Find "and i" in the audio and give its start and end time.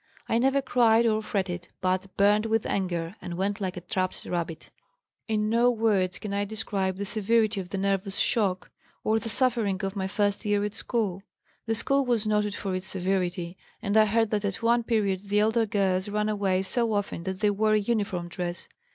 13.79-14.05